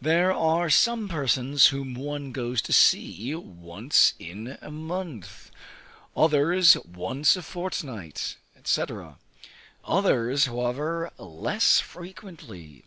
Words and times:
There 0.00 0.32
are 0.32 0.70
some 0.70 1.06
persons 1.06 1.66
whom 1.66 1.92
one 1.92 2.32
goes 2.32 2.62
to 2.62 2.72
see 2.72 3.34
once 3.34 4.14
in 4.18 4.56
a 4.62 4.70
month, 4.70 5.50
others 6.16 6.78
once 6.86 7.36
a 7.36 7.42
fortnight, 7.42 8.38
&c. 8.64 8.84
others, 9.84 10.46
however, 10.46 11.12
less 11.18 11.80
frequently. 11.80 12.84